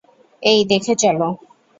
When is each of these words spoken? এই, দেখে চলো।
এই, 0.43 0.59
দেখে 0.65 0.93
চলো। 0.95 1.27